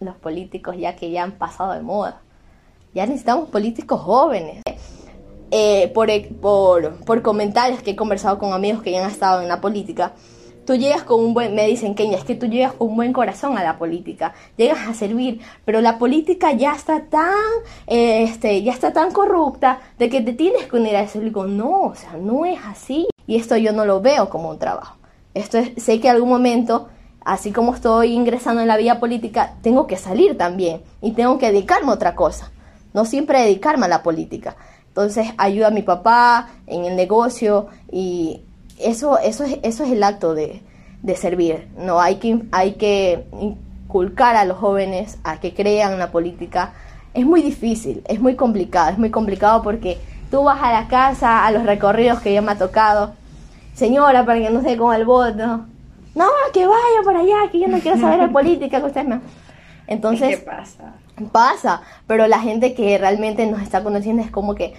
los, 0.00 0.16
políticos 0.16 0.76
ya 0.78 0.96
que 0.96 1.10
ya 1.10 1.22
han 1.22 1.32
pasado 1.32 1.72
de 1.72 1.82
moda. 1.82 2.20
Ya 2.94 3.06
necesitamos 3.06 3.48
políticos 3.48 4.00
jóvenes. 4.00 4.62
Eh, 5.54 5.88
por, 5.94 6.08
por, 6.40 7.04
por 7.04 7.20
comentarios 7.20 7.82
que 7.82 7.90
he 7.90 7.96
conversado 7.96 8.38
con 8.38 8.54
amigos 8.54 8.82
que 8.82 8.90
ya 8.90 9.04
han 9.04 9.10
estado 9.10 9.42
en 9.42 9.48
la 9.48 9.60
política, 9.60 10.14
tú 10.64 10.74
llegas 10.76 11.02
con 11.02 11.20
un 11.20 11.34
buen, 11.34 11.54
me 11.54 11.66
dicen 11.66 11.94
Kenia, 11.94 12.18
es 12.18 12.24
que 12.24 12.34
tú 12.34 12.46
llegas 12.46 12.72
con 12.72 12.88
un 12.88 12.96
buen 12.96 13.12
corazón 13.12 13.58
a 13.58 13.62
la 13.62 13.78
política, 13.78 14.34
llegas 14.56 14.88
a 14.88 14.94
servir, 14.94 15.40
pero 15.64 15.80
la 15.80 15.98
política 15.98 16.52
ya 16.52 16.72
está 16.72 17.04
tan, 17.06 17.34
este, 17.86 18.62
ya 18.62 18.72
está 18.72 18.92
tan 18.92 19.12
corrupta 19.12 19.80
de 19.98 20.08
que 20.08 20.20
te 20.20 20.32
tienes 20.32 20.66
que 20.66 20.76
unir 20.76 20.96
a 20.96 21.02
eso. 21.02 21.20
Y 21.20 21.24
digo, 21.24 21.44
no, 21.46 21.82
o 21.82 21.94
sea, 21.94 22.16
no 22.16 22.44
es 22.44 22.58
así. 22.64 23.06
Y 23.26 23.36
esto 23.36 23.56
yo 23.56 23.72
no 23.72 23.84
lo 23.84 24.00
veo 24.00 24.28
como 24.28 24.50
un 24.50 24.58
trabajo. 24.58 24.96
Esto 25.34 25.58
es, 25.58 25.82
sé 25.82 26.00
que 26.00 26.10
algún 26.10 26.28
momento, 26.28 26.88
así 27.24 27.52
como 27.52 27.74
estoy 27.74 28.12
ingresando 28.12 28.60
en 28.60 28.68
la 28.68 28.76
vida 28.76 29.00
política, 29.00 29.54
tengo 29.62 29.86
que 29.86 29.96
salir 29.96 30.36
también 30.36 30.82
y 31.00 31.12
tengo 31.12 31.38
que 31.38 31.52
dedicarme 31.52 31.90
a 31.90 31.94
otra 31.94 32.14
cosa. 32.14 32.50
No 32.92 33.04
siempre 33.04 33.40
dedicarme 33.40 33.86
a 33.86 33.88
la 33.88 34.02
política. 34.02 34.56
Entonces 34.88 35.28
ayuda 35.38 35.68
a 35.68 35.70
mi 35.70 35.82
papá 35.82 36.50
en 36.66 36.84
el 36.84 36.96
negocio 36.96 37.68
y 37.90 38.42
eso, 38.78 39.18
eso, 39.18 39.44
es, 39.44 39.58
eso 39.62 39.84
es 39.84 39.90
el 39.90 40.02
acto 40.02 40.34
de, 40.34 40.62
servir. 41.16 41.68
No 41.78 42.00
hay 42.00 42.16
que, 42.16 42.42
hay 42.52 42.72
que 42.72 43.24
inculcar 43.40 44.36
a 44.36 44.44
los 44.44 44.58
jóvenes 44.58 45.18
a 45.24 45.40
que 45.40 45.54
crean 45.54 45.98
la 45.98 46.12
política. 46.12 46.74
Es 47.14 47.24
muy 47.24 47.42
difícil, 47.42 48.02
es 48.06 48.20
muy 48.20 48.36
complicado, 48.36 48.90
es 48.90 48.98
muy 48.98 49.10
complicado 49.10 49.62
porque 49.62 49.98
tú 50.32 50.42
vas 50.42 50.62
a 50.62 50.72
la 50.72 50.88
casa, 50.88 51.46
a 51.46 51.50
los 51.50 51.64
recorridos 51.64 52.20
que 52.20 52.32
ya 52.32 52.40
me 52.40 52.52
ha 52.52 52.58
tocado, 52.58 53.12
señora, 53.74 54.24
para 54.24 54.40
que 54.40 54.48
no 54.48 54.62
se 54.62 54.78
coma 54.78 54.96
el 54.96 55.04
voto. 55.04 55.66
No, 56.14 56.26
que 56.54 56.66
vaya 56.66 57.02
por 57.04 57.14
allá, 57.14 57.50
que 57.52 57.60
yo 57.60 57.68
no 57.68 57.78
quiero 57.78 58.00
saber 58.00 58.18
de 58.18 58.28
política, 58.32 58.80
que 58.80 58.86
usted 58.86 59.04
me... 59.04 59.20
Entonces, 59.86 60.38
¿Qué 60.38 60.44
pasa? 60.44 60.94
Pasa, 61.30 61.82
pero 62.06 62.26
la 62.26 62.38
gente 62.38 62.72
que 62.72 62.96
realmente 62.96 63.46
nos 63.46 63.60
está 63.60 63.84
conociendo 63.84 64.22
es 64.22 64.30
como 64.30 64.54
que 64.54 64.74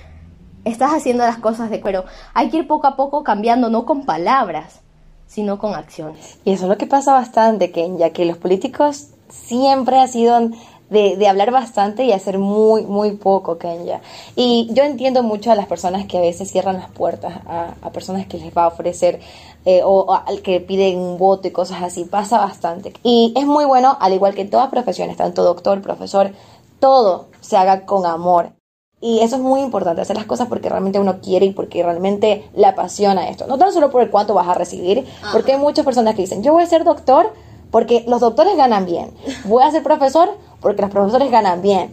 estás 0.66 0.92
haciendo 0.92 1.24
las 1.24 1.38
cosas 1.38 1.70
de 1.70 1.78
pero 1.78 2.04
hay 2.34 2.50
que 2.50 2.58
ir 2.58 2.68
poco 2.68 2.88
a 2.88 2.96
poco 2.96 3.24
cambiando, 3.24 3.70
no 3.70 3.86
con 3.86 4.06
palabras, 4.06 4.82
sino 5.28 5.60
con 5.60 5.76
acciones. 5.76 6.40
Y 6.46 6.54
eso 6.54 6.64
es 6.64 6.70
lo 6.70 6.78
que 6.80 6.88
pasa 6.88 7.14
bastante, 7.14 7.72
Ken, 7.72 8.00
ya 8.00 8.10
que 8.10 8.26
los 8.26 8.38
políticos 8.38 9.10
siempre 9.30 10.00
han 10.00 10.08
sido 10.08 10.50
de, 10.94 11.18
de, 11.18 11.28
hablar 11.28 11.52
bastante 11.52 12.06
y 12.06 12.14
hacer 12.14 12.40
muy, 12.40 12.86
muy 12.86 13.12
poco, 13.12 13.58
Kenya. 13.58 14.02
Y 14.36 14.70
yo 14.72 14.84
entiendo 14.84 15.24
mucho 15.24 15.52
a 15.52 15.56
las 15.56 15.66
personas 15.66 16.06
que 16.06 16.18
a 16.18 16.22
veces 16.22 16.50
cierran 16.50 16.78
las 16.78 16.90
puertas 16.90 17.34
a, 17.46 17.74
a 17.82 17.90
personas 17.90 18.28
que 18.28 18.38
les 18.38 18.56
va 18.56 18.64
a 18.64 18.68
ofrecer 18.68 19.20
eh, 19.66 19.82
o, 19.84 20.14
al 20.14 20.42
que 20.42 20.60
piden 20.60 20.98
un 20.98 21.18
voto 21.18 21.48
y 21.48 21.52
cosas 21.52 21.82
así. 21.82 22.06
Pasa 22.06 22.38
bastante. 22.38 22.94
Y 23.04 23.34
es 23.36 23.46
muy 23.46 23.66
bueno, 23.66 23.98
al 24.00 24.14
igual 24.14 24.36
que 24.36 24.42
en 24.42 24.50
todas 24.50 24.70
profesiones, 24.70 25.18
tanto 25.18 25.44
doctor, 25.44 25.82
profesor, 25.82 26.32
todo 26.80 27.28
se 27.42 27.58
haga 27.58 27.86
con 27.86 28.06
amor. 28.06 28.52
Y 29.00 29.20
eso 29.20 29.36
es 29.36 29.42
muy 29.42 29.62
importante, 29.62 30.02
hacer 30.02 30.16
las 30.16 30.26
cosas 30.26 30.48
porque 30.48 30.70
realmente 30.70 30.98
uno 30.98 31.20
quiere 31.20 31.46
y 31.46 31.52
porque 31.52 31.84
realmente 31.84 32.50
le 32.56 32.66
apasiona 32.66 33.28
esto. 33.28 33.48
No 33.48 33.58
tan 33.58 33.74
solo 33.74 33.92
por 33.92 34.02
el 34.02 34.10
cuánto 34.10 34.34
vas 34.34 34.48
a 34.48 34.54
recibir, 34.54 35.06
porque 35.34 35.54
hay 35.54 35.60
muchas 35.60 35.84
personas 35.84 36.16
que 36.16 36.22
dicen, 36.22 36.42
yo 36.42 36.54
voy 36.54 36.64
a 36.64 36.68
ser 36.68 36.86
doctor 36.86 37.34
porque 37.70 38.06
los 38.08 38.22
doctores 38.22 38.56
ganan 38.56 38.86
bien. 38.86 39.12
Voy 39.46 39.64
a 39.64 39.72
ser 39.72 39.84
profesor 39.84 40.30
porque 40.64 40.82
los 40.82 40.90
profesores 40.90 41.30
ganan 41.30 41.62
bien. 41.62 41.92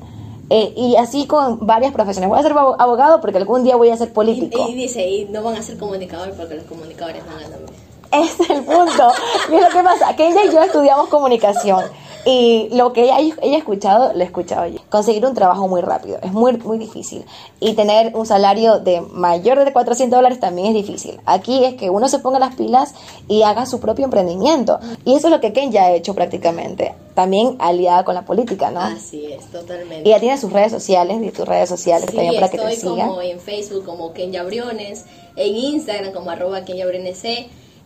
Eh, 0.49 0.73
y 0.77 0.97
así 0.97 1.27
con 1.27 1.65
varias 1.67 1.93
profesiones. 1.93 2.29
Voy 2.29 2.39
a 2.39 2.43
ser 2.43 2.53
abogado 2.53 3.21
porque 3.21 3.39
algún 3.39 3.63
día 3.63 3.77
voy 3.77 3.91
a 3.91 3.97
ser 3.97 4.13
político. 4.13 4.67
Y, 4.69 4.75
dice, 4.75 5.07
y 5.07 5.27
no 5.27 5.43
van 5.43 5.57
a 5.57 5.63
ser 5.63 5.77
comunicadores 5.77 6.35
porque 6.35 6.55
los 6.55 6.65
comunicadores 6.65 7.23
no 7.27 7.35
ganan 7.35 7.67
bien. 7.67 7.91
Es 8.11 8.51
el 8.51 8.65
punto. 8.65 9.13
y 9.53 9.55
es 9.55 9.63
lo 9.63 9.69
que 9.69 9.85
pasa, 9.85 10.11
ella 10.19 10.45
y 10.45 10.53
yo 10.53 10.61
estudiamos 10.63 11.09
comunicación. 11.09 11.85
Y 12.27 12.69
lo 12.73 12.93
que 12.93 13.05
ella, 13.05 13.19
ella 13.19 13.57
ha 13.57 13.59
escuchado, 13.59 14.13
lo 14.13 14.21
he 14.21 14.25
escuchado 14.25 14.67
yo. 14.67 14.81
Conseguir 14.91 15.25
un 15.25 15.35
trabajo 15.35 15.69
muy 15.69 15.81
rápido 15.81 16.19
es 16.23 16.33
muy, 16.33 16.57
muy 16.59 16.79
difícil. 16.79 17.25
Y 17.61 17.75
tener 17.75 18.15
un 18.15 18.27
salario 18.27 18.79
de 18.79 19.01
mayor 19.01 19.65
de 19.65 19.73
400 19.73 20.17
dólares 20.17 20.39
también 20.39 20.69
es 20.69 20.75
difícil. 20.75 21.21
Aquí 21.25 21.65
es 21.65 21.75
que 21.75 21.89
uno 21.89 22.09
se 22.09 22.19
ponga 22.19 22.39
las 22.39 22.57
pilas 22.57 22.95
y 23.29 23.43
haga 23.43 23.65
su 23.65 23.81
propio 23.81 24.05
emprendimiento. 24.05 24.79
Y 25.05 25.15
eso 25.15 25.29
es 25.29 25.33
lo 25.33 25.41
que 25.41 25.53
Ken 25.53 25.73
ya 25.73 25.85
ha 25.85 25.93
hecho 25.93 26.15
prácticamente. 26.15 26.95
También 27.15 27.57
aliada 27.59 28.05
con 28.05 28.15
la 28.15 28.23
política, 28.23 28.71
¿no? 28.71 28.81
Así 28.81 29.27
es, 29.27 29.47
totalmente. 29.51 30.09
Y 30.09 30.13
ya 30.13 30.21
tiene 30.21 30.39
sus 30.39 30.53
redes 30.53 30.73
sociales, 30.73 31.19
y 31.23 31.31
tus 31.31 31.47
redes 31.47 31.69
sociales 31.69 32.07
también 32.07 32.35
para 32.35 32.51
que 32.51 32.59
te 32.59 32.77
sigan. 32.77 33.09
como 33.09 33.23
en 33.23 33.41
Facebook 33.41 33.85
como 33.85 34.13
Kenya 34.13 34.43
Briones, 34.43 35.07
en 35.37 35.57
Instagram 35.57 36.13
como 36.13 36.31
arroba 36.31 36.65
Kenya 36.65 36.87
Briones, 36.87 37.23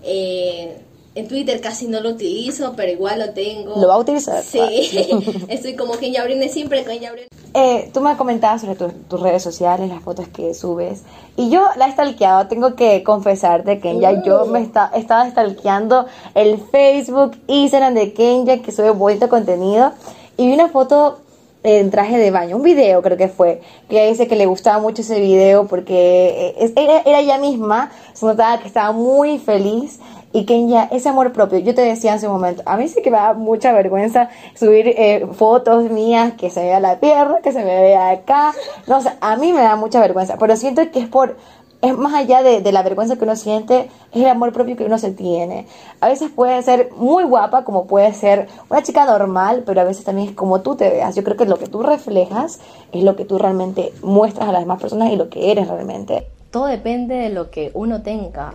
eh, 0.03 0.84
en 1.15 1.29
Twitter 1.29 1.61
casi 1.61 1.87
no 1.87 2.01
lo 2.01 2.11
utilizo, 2.11 2.75
pero 2.77 2.91
igual 2.91 3.21
lo 3.21 3.31
tengo. 3.31 3.81
¿Lo 3.81 3.89
va 3.89 3.95
a 3.95 3.99
utilizar? 3.99 4.43
Sí, 4.43 4.59
estoy 5.49 5.77
como 5.77 5.95
Kenya 5.95 6.25
Briones 6.25 6.53
siempre, 6.53 6.85
Kenya 6.85 7.13
Briones. 7.13 7.31
Eh, 7.57 7.89
tú 7.95 8.01
me 8.01 8.17
comentabas 8.17 8.63
sobre 8.63 8.75
tus 8.75 9.21
redes 9.21 9.43
sociales, 9.43 9.89
las 9.89 10.03
fotos 10.03 10.27
que 10.27 10.55
subes, 10.55 11.03
y 11.37 11.51
yo 11.51 11.65
la 11.77 11.87
he 11.87 11.93
stalkeado, 11.93 12.49
tengo 12.49 12.75
que 12.75 13.05
confesarte, 13.05 13.79
Kenya, 13.79 14.25
yo 14.25 14.47
me 14.47 14.61
está, 14.61 14.91
estaba 14.93 15.31
stalkeando 15.31 16.07
el 16.35 16.59
Facebook, 16.59 17.37
Instagram 17.47 17.95
de 17.95 18.13
Kenya, 18.13 18.61
que 18.61 18.73
sube 18.73 18.91
bonito 18.91 19.29
contenido, 19.29 19.93
y 20.37 20.49
vi 20.49 20.53
una 20.53 20.69
foto 20.69 21.21
en 21.63 21.91
traje 21.93 22.19
de 22.19 22.33
baño, 22.33 22.57
un 22.57 22.63
video 22.63 23.01
creo 23.03 23.17
que 23.17 23.29
fue, 23.29 23.63
que 23.89 24.09
dice 24.09 24.27
que 24.27 24.35
le 24.35 24.47
gustaba 24.47 24.81
mucho 24.81 25.03
ese 25.03 25.21
video 25.21 25.67
porque 25.67 26.55
eh, 26.59 26.73
era, 26.77 27.03
era 27.07 27.21
ella 27.21 27.39
misma, 27.39 27.93
se 28.15 28.27
notaba 28.27 28.59
que 28.59 28.67
estaba 28.67 28.91
muy 28.91 29.39
feliz 29.39 30.01
y 30.35 30.47
Kenya, 30.47 30.89
ese 30.91 31.09
amor 31.09 31.33
propio, 31.33 31.61
yo 31.61 31.77
te 31.77 31.83
decía 31.83 32.11
en 32.11 32.17
ese 32.17 32.29
momento, 32.29 32.65
a 32.67 32.77
mí 32.77 32.89
sí 32.89 33.01
que 33.03 33.11
me 33.13 33.19
da 33.19 33.35
mucha 33.35 33.73
vergüenza 33.73 34.31
subir 34.57 34.89
eh, 34.89 35.29
fotos 35.33 35.89
mías 35.93 36.33
que 36.33 36.51
se 36.51 36.61
vea 36.61 36.81
la 36.81 36.99
pierna, 36.99 37.39
que 37.41 37.53
se 37.53 37.61
me 37.61 37.81
vea 37.81 38.11
acá, 38.11 38.53
no 38.89 39.01
sé, 39.01 39.13
a 39.21 39.37
mí 39.37 39.53
me 39.53 39.63
da 39.63 39.77
mucha 39.77 40.01
vergüenza, 40.01 40.37
pero 40.37 40.57
siento 40.57 40.83
que 40.91 40.99
es 40.99 41.07
por, 41.07 41.37
es 41.83 41.97
más 41.97 42.15
allá 42.15 42.43
de, 42.43 42.63
de, 42.63 42.73
la 42.73 42.83
vergüenza 42.83 43.15
que 43.15 43.23
uno 43.23 43.37
siente, 43.37 43.89
es 44.11 44.23
el 44.23 44.27
amor 44.27 44.53
propio 44.53 44.77
que 44.77 44.85
uno 44.85 44.99
se 44.99 45.13
tiene. 45.13 45.69
A 46.01 46.09
veces 46.09 46.33
puede 46.33 46.61
ser 46.65 46.91
muy 46.97 47.23
guapa, 47.23 47.63
como 47.63 47.87
puede 47.87 48.13
ser 48.13 48.49
una 48.69 48.83
chica 48.83 49.07
normal, 49.07 49.63
pero 49.65 49.83
a 49.83 49.85
veces 49.85 50.05
también 50.05 50.31
es 50.31 50.35
como 50.35 50.63
tú 50.63 50.75
te 50.75 50.91
veas. 50.91 51.15
Yo 51.15 51.23
creo 51.23 51.37
que 51.37 51.45
lo 51.45 51.61
que 51.61 51.69
tú 51.69 51.85
reflejas 51.85 52.59
es 52.91 53.05
lo 53.05 53.15
que 53.15 53.25
tú 53.25 53.39
realmente 53.39 53.93
muestras 54.03 54.49
a 54.49 54.53
las 54.53 54.63
demás 54.63 54.81
personas 54.81 55.13
y 55.13 55.17
lo 55.17 55.31
que 55.31 55.53
eres 55.53 55.69
realmente. 55.69 56.27
Todo 56.51 56.67
depende 56.67 57.15
de 57.15 57.29
lo 57.29 57.53
que 57.53 57.71
uno 57.75 58.03
tenga 58.03 58.55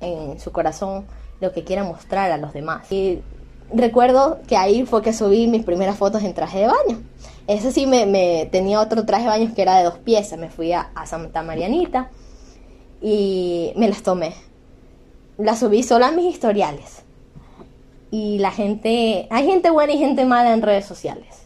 en 0.00 0.40
su 0.40 0.50
corazón 0.50 1.04
lo 1.40 1.52
que 1.52 1.64
quiera 1.64 1.84
mostrar 1.84 2.30
a 2.30 2.36
los 2.36 2.52
demás. 2.52 2.90
Y 2.92 3.20
recuerdo 3.72 4.40
que 4.46 4.56
ahí 4.56 4.84
fue 4.84 5.02
que 5.02 5.12
subí 5.12 5.46
mis 5.46 5.64
primeras 5.64 5.96
fotos 5.96 6.22
en 6.22 6.34
traje 6.34 6.60
de 6.60 6.66
baño. 6.66 7.02
Ese 7.46 7.72
sí 7.72 7.86
me, 7.86 8.48
tenía 8.52 8.80
otro 8.80 9.04
traje 9.04 9.24
de 9.24 9.28
baño 9.28 9.54
que 9.54 9.62
era 9.62 9.78
de 9.78 9.84
dos 9.84 9.98
piezas. 9.98 10.38
Me 10.38 10.50
fui 10.50 10.72
a, 10.72 10.90
Santa 11.06 11.42
Marianita 11.42 12.10
y 13.00 13.72
me 13.76 13.88
las 13.88 14.02
tomé. 14.02 14.34
Las 15.38 15.58
subí 15.60 15.82
solo 15.82 16.04
a 16.06 16.10
mis 16.10 16.26
historiales. 16.34 17.02
Y 18.10 18.38
la 18.38 18.50
gente, 18.50 19.26
hay 19.30 19.46
gente 19.46 19.70
buena 19.70 19.92
y 19.92 19.98
gente 19.98 20.24
mala 20.24 20.52
en 20.52 20.62
redes 20.62 20.84
sociales. 20.84 21.42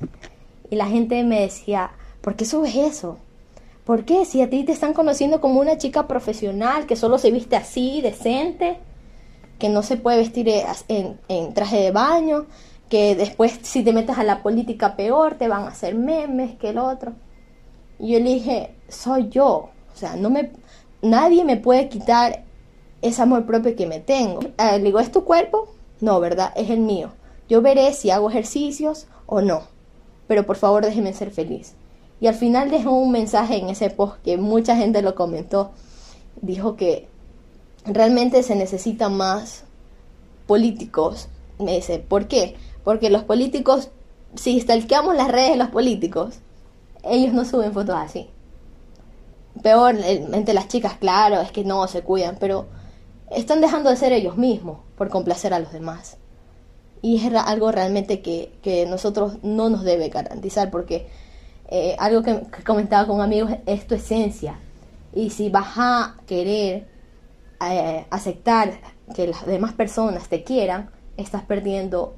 Y 0.71 0.77
la 0.77 0.87
gente 0.87 1.23
me 1.23 1.41
decía, 1.41 1.93
¿por 2.21 2.37
qué 2.37 2.45
subes 2.45 2.75
eso? 2.75 3.19
¿Por 3.85 4.05
qué? 4.07 4.25
Si 4.25 4.41
a 4.41 4.49
ti 4.49 4.65
te 4.65 4.73
están 4.73 4.95
conociendo 4.95 5.43
como 5.43 5.61
una 5.61 5.77
chica 5.77 6.09
profesional 6.09 6.87
que 6.87 6.97
solo 6.97 7.19
se 7.19 7.31
viste 7.31 7.55
así, 7.55 8.01
decente 8.01 8.79
que 9.59 9.69
no 9.69 9.83
se 9.83 9.97
puede 9.97 10.19
vestir 10.19 10.49
eh, 10.49 10.65
en, 10.89 11.55
traje 11.55 11.81
de 11.81 11.91
baño, 11.91 12.47
que 12.89 13.15
después 13.15 13.59
si 13.63 13.83
te 13.83 13.93
metes 13.93 14.19
a 14.19 14.25
la 14.25 14.43
política 14.43 14.97
peor, 14.97 15.35
te 15.35 15.49
van 15.49 15.65
a 15.65 15.69
hacer 15.69 15.95
memes 15.95 16.57
que 16.57 16.71
el 16.71 16.79
otro. 16.79 17.13
Y 17.99 18.13
yo 18.13 18.19
le 18.19 18.35
dije, 18.35 18.75
soy 18.89 19.29
yo, 19.29 19.49
o 19.49 19.97
sea, 19.97 20.17
no 20.17 20.31
me, 20.31 20.53
nadie 21.03 21.45
me 21.45 21.57
puede 21.57 21.89
quitar 21.89 22.45
ese 23.03 23.23
amor 23.23 23.47
propio 23.47 23.77
que 23.77 23.87
me 23.87 24.01
tengo. 24.01 24.41
Eh, 24.59 24.79
le 24.79 24.85
digo, 24.85 24.99
¿es 24.99 25.13
tu 25.13 25.25
cuerpo? 25.25 25.69
No, 26.01 26.21
¿verdad? 26.21 26.53
Es 26.57 26.71
el 26.71 26.81
mío. 26.81 27.13
Yo 27.49 27.63
veré 27.63 27.93
si 27.93 28.11
hago 28.11 28.31
ejercicios 28.31 29.07
o 29.27 29.41
no, 29.41 29.63
pero 30.27 30.47
por 30.47 30.57
favor 30.57 30.85
déjeme 30.85 31.13
ser 31.13 31.31
feliz. 31.31 31.75
Y 32.21 32.27
al 32.27 32.35
final 32.35 32.71
dejó 32.71 32.93
un 32.93 33.13
mensaje 33.13 33.57
en 33.59 33.69
ese 33.69 33.91
post 33.91 34.23
que 34.23 34.37
mucha 34.37 34.77
gente 34.77 35.03
lo 35.03 35.15
comentó. 35.15 35.73
Dijo 36.41 36.77
que 36.77 37.09
realmente 37.87 38.43
se 38.43 38.55
necesitan 38.55 39.17
más 39.17 39.65
políticos. 40.47 41.29
Me 41.59 41.77
dice, 41.77 41.99
¿por 41.99 42.29
qué? 42.29 42.57
Porque 42.83 43.11
los 43.11 43.25
políticos, 43.25 43.91
si 44.35 44.61
stalkeamos 44.61 45.15
las 45.15 45.29
redes 45.29 45.53
de 45.53 45.57
los 45.57 45.69
políticos, 45.69 46.37
ellos 47.03 47.33
no 47.33 47.45
suben 47.45 47.73
fotos 47.73 47.97
así. 47.97 48.29
Peor, 49.63 49.97
entre 50.05 50.55
las 50.55 50.69
chicas, 50.69 50.95
claro, 50.99 51.41
es 51.41 51.53
que 51.53 51.65
no 51.65 51.87
se 51.87 52.03
cuidan, 52.03 52.37
pero 52.41 52.67
están 53.31 53.61
dejando 53.61 53.91
de 53.91 53.97
ser 53.97 54.13
ellos 54.13 54.37
mismos 54.37 54.79
por 54.97 55.09
complacer 55.11 55.55
a 55.55 55.61
los 55.61 55.73
demás. 55.73 56.17
Y 57.03 57.17
es 57.17 57.35
algo 57.35 57.71
realmente 57.71 58.21
que, 58.21 58.53
que 58.63 58.87
nosotros 58.87 59.39
no 59.43 59.69
nos 59.69 59.85
debe 59.85 60.09
garantizar 60.09 60.71
porque 60.71 61.07
eh, 61.69 61.97
algo 61.99 62.23
que, 62.23 62.43
comentaba 62.65 63.07
con 63.07 63.21
amigos 63.21 63.53
es 63.67 63.87
tu 63.87 63.95
esencia. 63.95 64.59
Y 65.13 65.31
si 65.31 65.49
vas 65.49 65.75
a 65.77 66.17
querer 66.27 66.89
eh, 67.61 68.07
aceptar 68.11 68.73
que 69.15 69.27
las 69.27 69.47
demás 69.47 69.73
personas 69.73 70.29
te 70.29 70.45
quieran, 70.45 70.91
estás 71.17 71.43
perdiendo 71.43 72.15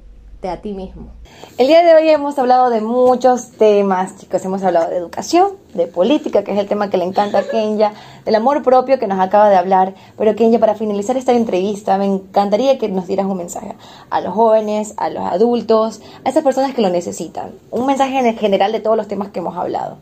a 0.49 0.57
ti 0.57 0.73
mismo. 0.73 1.11
El 1.57 1.67
día 1.67 1.83
de 1.83 1.93
hoy 1.93 2.09
hemos 2.09 2.37
hablado 2.39 2.69
de 2.69 2.81
muchos 2.81 3.51
temas, 3.51 4.17
chicos. 4.17 4.43
Hemos 4.45 4.63
hablado 4.63 4.89
de 4.89 4.97
educación, 4.97 5.53
de 5.73 5.87
política, 5.87 6.43
que 6.43 6.53
es 6.53 6.59
el 6.59 6.67
tema 6.67 6.89
que 6.89 6.97
le 6.97 7.05
encanta 7.05 7.39
a 7.39 7.43
Kenya, 7.43 7.93
del 8.25 8.35
amor 8.35 8.63
propio 8.63 8.99
que 8.99 9.07
nos 9.07 9.19
acaba 9.19 9.49
de 9.49 9.55
hablar. 9.55 9.95
Pero 10.17 10.35
Kenya, 10.35 10.59
para 10.59 10.75
finalizar 10.75 11.17
esta 11.17 11.33
entrevista, 11.33 11.97
me 11.97 12.05
encantaría 12.05 12.77
que 12.77 12.87
nos 12.89 13.07
dieras 13.07 13.25
un 13.25 13.37
mensaje 13.37 13.75
a 14.09 14.21
los 14.21 14.33
jóvenes, 14.33 14.93
a 14.97 15.09
los 15.09 15.23
adultos, 15.23 16.01
a 16.23 16.29
esas 16.29 16.43
personas 16.43 16.73
que 16.73 16.81
lo 16.81 16.89
necesitan. 16.89 17.51
Un 17.71 17.85
mensaje 17.85 18.17
en 18.17 18.37
general 18.37 18.71
de 18.71 18.79
todos 18.79 18.97
los 18.97 19.07
temas 19.07 19.29
que 19.29 19.39
hemos 19.39 19.57
hablado. 19.57 19.97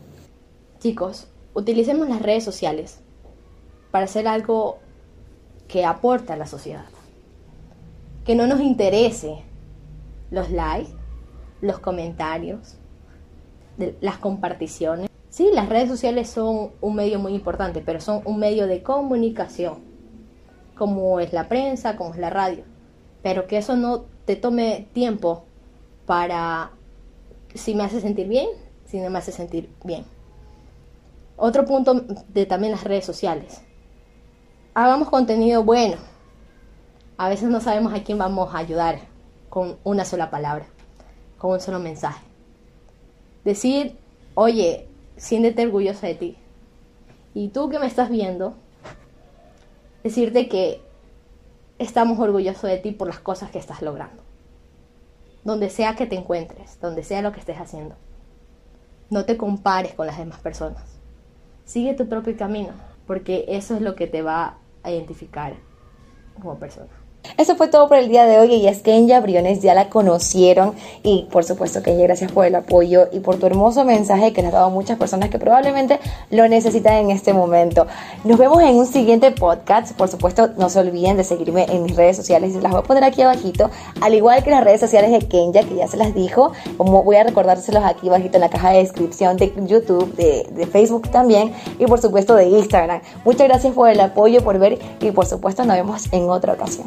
Chicos, 0.80 1.26
utilicemos 1.54 2.08
las 2.08 2.22
redes 2.22 2.44
sociales 2.44 3.00
para 3.90 4.04
hacer 4.04 4.28
algo 4.28 4.78
que 5.68 5.84
aporte 5.84 6.32
a 6.32 6.36
la 6.36 6.46
sociedad. 6.46 6.86
Que 8.24 8.34
no 8.34 8.46
nos 8.46 8.60
interese 8.60 9.42
los 10.30 10.50
likes, 10.50 10.92
los 11.60 11.78
comentarios, 11.78 12.76
las 14.00 14.18
comparticiones. 14.18 15.08
Sí, 15.30 15.50
las 15.52 15.68
redes 15.68 15.88
sociales 15.88 16.30
son 16.30 16.72
un 16.80 16.94
medio 16.94 17.18
muy 17.18 17.34
importante, 17.34 17.82
pero 17.84 18.00
son 18.00 18.22
un 18.24 18.38
medio 18.38 18.66
de 18.66 18.82
comunicación, 18.82 19.78
como 20.76 21.20
es 21.20 21.32
la 21.32 21.48
prensa, 21.48 21.96
como 21.96 22.14
es 22.14 22.18
la 22.18 22.30
radio. 22.30 22.64
Pero 23.22 23.46
que 23.46 23.58
eso 23.58 23.76
no 23.76 24.06
te 24.24 24.36
tome 24.36 24.88
tiempo 24.92 25.44
para 26.06 26.70
si 27.54 27.74
me 27.74 27.84
hace 27.84 28.00
sentir 28.00 28.28
bien, 28.28 28.48
si 28.86 28.98
no 29.00 29.10
me 29.10 29.18
hace 29.18 29.32
sentir 29.32 29.70
bien. 29.84 30.04
Otro 31.36 31.64
punto 31.64 32.04
de 32.28 32.46
también 32.46 32.72
las 32.72 32.84
redes 32.84 33.04
sociales. 33.04 33.62
Hagamos 34.78 35.08
contenido 35.08 35.64
bueno. 35.64 35.96
A 37.16 37.30
veces 37.30 37.48
no 37.48 37.62
sabemos 37.62 37.94
a 37.94 38.04
quién 38.04 38.18
vamos 38.18 38.54
a 38.54 38.58
ayudar 38.58 38.98
con 39.48 39.78
una 39.84 40.04
sola 40.04 40.28
palabra, 40.28 40.66
con 41.38 41.52
un 41.52 41.60
solo 41.60 41.78
mensaje. 41.78 42.22
Decir, 43.42 43.96
oye, 44.34 44.86
siéntete 45.16 45.64
orgullosa 45.64 46.08
de 46.08 46.14
ti. 46.14 46.36
Y 47.32 47.48
tú 47.48 47.70
que 47.70 47.78
me 47.78 47.86
estás 47.86 48.10
viendo, 48.10 48.52
decirte 50.04 50.46
que 50.46 50.82
estamos 51.78 52.18
orgullosos 52.18 52.68
de 52.68 52.76
ti 52.76 52.92
por 52.92 53.08
las 53.08 53.18
cosas 53.18 53.50
que 53.50 53.58
estás 53.58 53.80
logrando. 53.80 54.22
Donde 55.42 55.70
sea 55.70 55.96
que 55.96 56.04
te 56.04 56.16
encuentres, 56.16 56.78
donde 56.82 57.02
sea 57.02 57.22
lo 57.22 57.32
que 57.32 57.40
estés 57.40 57.56
haciendo. 57.56 57.94
No 59.08 59.24
te 59.24 59.38
compares 59.38 59.94
con 59.94 60.06
las 60.06 60.18
demás 60.18 60.40
personas. 60.40 60.82
Sigue 61.64 61.94
tu 61.94 62.10
propio 62.10 62.36
camino, 62.36 62.74
porque 63.06 63.46
eso 63.48 63.74
es 63.74 63.80
lo 63.80 63.94
que 63.94 64.06
te 64.06 64.20
va 64.20 64.58
identificar 64.90 65.56
como 66.34 66.58
persona. 66.58 67.05
Eso 67.36 67.56
fue 67.56 67.68
todo 67.68 67.88
por 67.88 67.98
el 67.98 68.08
día 68.08 68.24
de 68.26 68.38
hoy 68.38 68.54
y 68.54 68.68
es 68.68 68.80
Kenya 68.80 69.20
Briones 69.20 69.60
ya 69.60 69.74
la 69.74 69.88
conocieron 69.88 70.74
y 71.02 71.26
por 71.30 71.44
supuesto 71.44 71.82
Kenya 71.82 72.04
gracias 72.04 72.32
por 72.32 72.46
el 72.46 72.54
apoyo 72.54 73.08
y 73.12 73.20
por 73.20 73.36
tu 73.36 73.46
hermoso 73.46 73.84
mensaje 73.84 74.32
que 74.32 74.40
le 74.42 74.48
has 74.48 74.52
dado 74.52 74.66
a 74.66 74.70
muchas 74.70 74.98
personas 74.98 75.30
que 75.30 75.38
probablemente 75.38 76.00
lo 76.30 76.48
necesitan 76.48 76.94
en 76.94 77.10
este 77.10 77.32
momento. 77.32 77.86
Nos 78.24 78.38
vemos 78.38 78.62
en 78.62 78.76
un 78.76 78.86
siguiente 78.86 79.30
podcast, 79.32 79.92
por 79.92 80.08
supuesto 80.08 80.48
no 80.56 80.68
se 80.68 80.80
olviden 80.80 81.16
de 81.16 81.24
seguirme 81.24 81.66
en 81.68 81.82
mis 81.82 81.96
redes 81.96 82.16
sociales, 82.16 82.54
las 82.54 82.72
voy 82.72 82.80
a 82.80 82.84
poner 82.84 83.04
aquí 83.04 83.22
abajito, 83.22 83.70
al 84.00 84.14
igual 84.14 84.42
que 84.42 84.50
las 84.50 84.64
redes 84.64 84.80
sociales 84.80 85.10
de 85.10 85.26
Kenya 85.28 85.62
que 85.62 85.76
ya 85.76 85.86
se 85.88 85.96
las 85.96 86.14
dijo, 86.14 86.52
como 86.76 87.02
voy 87.02 87.16
a 87.16 87.24
recordárselos 87.24 87.84
aquí 87.84 88.08
abajito 88.08 88.36
en 88.36 88.42
la 88.42 88.50
caja 88.50 88.70
de 88.70 88.78
descripción 88.78 89.36
de 89.36 89.52
YouTube, 89.66 90.14
de, 90.14 90.46
de 90.50 90.66
Facebook 90.66 91.10
también 91.10 91.52
y 91.78 91.86
por 91.86 92.00
supuesto 92.00 92.34
de 92.34 92.46
Instagram. 92.48 93.00
Muchas 93.24 93.48
gracias 93.48 93.74
por 93.74 93.88
el 93.88 94.00
apoyo, 94.00 94.42
por 94.42 94.58
ver 94.58 94.78
y 95.00 95.10
por 95.10 95.26
supuesto 95.26 95.64
nos 95.64 95.76
vemos 95.76 96.12
en 96.12 96.30
otra 96.30 96.54
ocasión. 96.54 96.86